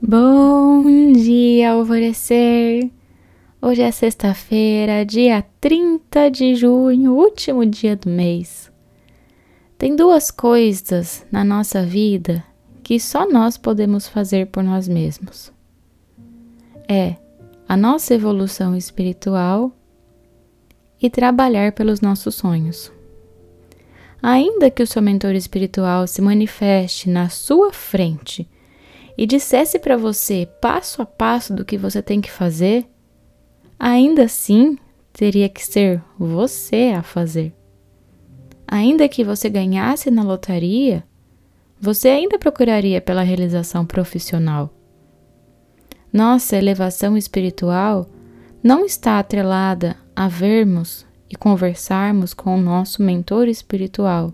Bom 0.00 1.12
dia, 1.12 1.72
alvorecer! 1.72 2.88
Hoje 3.60 3.82
é 3.82 3.90
sexta-feira, 3.90 5.04
dia 5.04 5.44
30 5.60 6.30
de 6.30 6.54
junho, 6.54 7.14
último 7.14 7.66
dia 7.66 7.96
do 7.96 8.08
mês. 8.08 8.70
Tem 9.76 9.96
duas 9.96 10.30
coisas 10.30 11.26
na 11.32 11.42
nossa 11.42 11.82
vida 11.82 12.44
que 12.84 13.00
só 13.00 13.28
nós 13.28 13.58
podemos 13.58 14.06
fazer 14.06 14.46
por 14.46 14.62
nós 14.62 14.86
mesmos. 14.86 15.52
É 16.88 17.16
a 17.68 17.76
nossa 17.76 18.14
evolução 18.14 18.76
espiritual 18.76 19.72
e 21.02 21.10
trabalhar 21.10 21.72
pelos 21.72 22.00
nossos 22.00 22.36
sonhos. 22.36 22.92
Ainda 24.22 24.70
que 24.70 24.82
o 24.82 24.86
seu 24.86 25.02
mentor 25.02 25.34
espiritual 25.34 26.06
se 26.06 26.22
manifeste 26.22 27.10
na 27.10 27.28
sua 27.28 27.72
frente 27.72 28.48
e 29.18 29.26
dissesse 29.26 29.80
para 29.80 29.96
você 29.96 30.48
passo 30.60 31.02
a 31.02 31.06
passo 31.06 31.52
do 31.52 31.64
que 31.64 31.76
você 31.76 32.00
tem 32.00 32.20
que 32.20 32.30
fazer, 32.30 32.88
ainda 33.76 34.22
assim 34.22 34.78
teria 35.12 35.48
que 35.48 35.66
ser 35.66 36.00
você 36.16 36.94
a 36.96 37.02
fazer. 37.02 37.52
Ainda 38.64 39.08
que 39.08 39.24
você 39.24 39.48
ganhasse 39.48 40.08
na 40.08 40.22
lotaria, 40.22 41.02
você 41.80 42.10
ainda 42.10 42.38
procuraria 42.38 43.00
pela 43.00 43.22
realização 43.22 43.84
profissional. 43.84 44.72
Nossa 46.12 46.56
elevação 46.56 47.16
espiritual 47.16 48.06
não 48.62 48.84
está 48.84 49.18
atrelada 49.18 49.96
a 50.14 50.28
vermos 50.28 51.04
e 51.28 51.34
conversarmos 51.34 52.32
com 52.32 52.56
o 52.56 52.60
nosso 52.60 53.02
mentor 53.02 53.48
espiritual. 53.48 54.32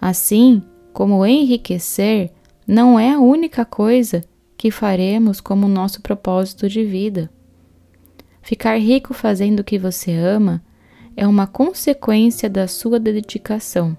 Assim 0.00 0.60
como 0.92 1.24
enriquecer 1.24 2.32
não 2.66 2.98
é 2.98 3.12
a 3.12 3.20
única 3.20 3.64
coisa 3.64 4.24
que 4.56 4.70
faremos 4.70 5.40
como 5.40 5.68
nosso 5.68 6.00
propósito 6.00 6.68
de 6.68 6.82
vida. 6.82 7.30
Ficar 8.40 8.78
rico 8.78 9.12
fazendo 9.12 9.60
o 9.60 9.64
que 9.64 9.78
você 9.78 10.12
ama 10.12 10.62
é 11.14 11.26
uma 11.26 11.46
consequência 11.46 12.48
da 12.48 12.66
sua 12.66 12.98
dedicação. 12.98 13.96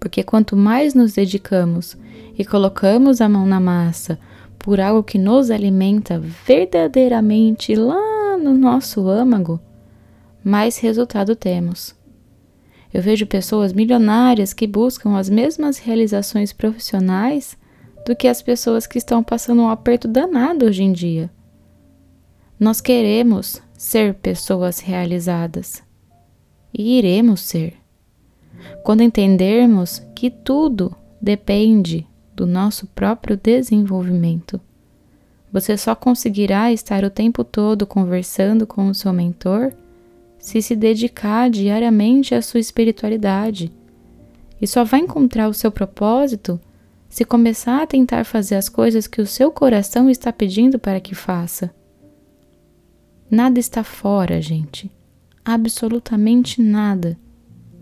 Porque 0.00 0.22
quanto 0.22 0.56
mais 0.56 0.94
nos 0.94 1.12
dedicamos 1.12 1.96
e 2.38 2.44
colocamos 2.44 3.20
a 3.20 3.28
mão 3.28 3.46
na 3.46 3.60
massa 3.60 4.18
por 4.58 4.80
algo 4.80 5.02
que 5.02 5.18
nos 5.18 5.50
alimenta 5.50 6.18
verdadeiramente 6.18 7.74
lá 7.74 8.38
no 8.38 8.54
nosso 8.54 9.06
âmago, 9.08 9.60
mais 10.42 10.78
resultado 10.78 11.36
temos. 11.36 11.94
Eu 12.92 13.02
vejo 13.02 13.26
pessoas 13.26 13.72
milionárias 13.74 14.54
que 14.54 14.66
buscam 14.66 15.16
as 15.16 15.28
mesmas 15.28 15.76
realizações 15.78 16.52
profissionais 16.54 17.57
do 18.08 18.16
que 18.16 18.26
as 18.26 18.40
pessoas 18.40 18.86
que 18.86 18.96
estão 18.96 19.22
passando 19.22 19.60
um 19.60 19.68
aperto 19.68 20.08
danado 20.08 20.64
hoje 20.64 20.82
em 20.82 20.92
dia. 20.92 21.30
Nós 22.58 22.80
queremos 22.80 23.60
ser 23.76 24.14
pessoas 24.14 24.80
realizadas 24.80 25.82
e 26.72 26.96
iremos 26.96 27.42
ser. 27.42 27.74
Quando 28.82 29.02
entendermos 29.02 30.02
que 30.14 30.30
tudo 30.30 30.96
depende 31.20 32.06
do 32.34 32.46
nosso 32.46 32.86
próprio 32.86 33.36
desenvolvimento, 33.36 34.58
você 35.52 35.76
só 35.76 35.94
conseguirá 35.94 36.72
estar 36.72 37.04
o 37.04 37.10
tempo 37.10 37.44
todo 37.44 37.86
conversando 37.86 38.66
com 38.66 38.88
o 38.88 38.94
seu 38.94 39.12
mentor 39.12 39.70
se 40.38 40.62
se 40.62 40.74
dedicar 40.74 41.50
diariamente 41.50 42.34
à 42.34 42.40
sua 42.40 42.58
espiritualidade. 42.58 43.70
E 44.58 44.66
só 44.66 44.82
vai 44.82 45.00
encontrar 45.00 45.46
o 45.46 45.54
seu 45.54 45.70
propósito 45.70 46.58
se 47.08 47.24
começar 47.24 47.82
a 47.82 47.86
tentar 47.86 48.24
fazer 48.24 48.56
as 48.56 48.68
coisas 48.68 49.06
que 49.06 49.20
o 49.20 49.26
seu 49.26 49.50
coração 49.50 50.10
está 50.10 50.32
pedindo 50.32 50.78
para 50.78 51.00
que 51.00 51.14
faça. 51.14 51.74
Nada 53.30 53.58
está 53.58 53.82
fora, 53.82 54.40
gente. 54.40 54.90
Absolutamente 55.44 56.62
nada. 56.62 57.18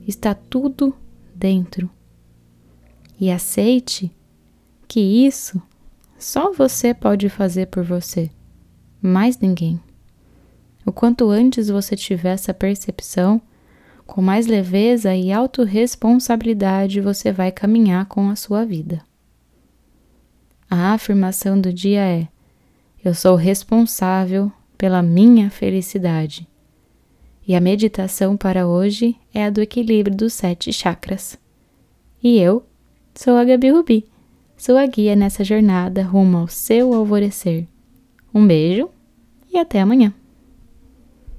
Está 0.07 0.35
tudo 0.35 0.95
dentro. 1.35 1.91
E 3.19 3.31
aceite 3.31 4.11
que 4.87 5.01
isso 5.01 5.61
só 6.19 6.53
você 6.53 6.95
pode 6.95 7.29
fazer 7.29 7.67
por 7.67 7.85
você, 7.85 8.31
mais 9.03 9.39
ninguém. 9.39 9.81
O 10.85 10.93
quanto 10.93 11.29
antes 11.29 11.69
você 11.69 11.97
tiver 11.97 12.35
essa 12.35 12.55
percepção, 12.55 13.41
com 14.07 14.23
mais 14.23 14.47
leveza 14.47 15.15
e 15.15 15.33
autorresponsabilidade 15.33 17.01
você 17.01 17.33
vai 17.33 17.51
caminhar 17.51 18.07
com 18.07 18.31
a 18.31 18.37
sua 18.37 18.65
vida. 18.65 19.03
A 20.87 20.93
afirmação 20.93 21.61
do 21.61 21.73
dia 21.73 21.99
é: 21.99 22.29
Eu 23.05 23.13
sou 23.13 23.35
responsável 23.35 24.53
pela 24.79 25.03
minha 25.03 25.51
felicidade. 25.51 26.47
E 27.45 27.57
a 27.57 27.61
meditação 27.61 28.37
para 28.37 28.69
hoje 28.69 29.17
é 29.35 29.47
a 29.47 29.51
do 29.51 29.61
equilíbrio 29.61 30.17
dos 30.17 30.33
sete 30.35 30.73
chakras. 30.73 31.37
E 32.23 32.39
eu 32.39 32.65
sou 33.17 33.35
a 33.35 33.43
Gabi 33.43 33.71
Rubi, 33.71 34.07
sua 34.57 34.87
guia 34.87 35.17
nessa 35.17 35.43
jornada 35.43 36.05
rumo 36.05 36.37
ao 36.37 36.47
seu 36.47 36.95
alvorecer. 36.95 37.67
Um 38.33 38.47
beijo 38.47 38.89
e 39.53 39.59
até 39.59 39.81
amanhã! 39.81 40.15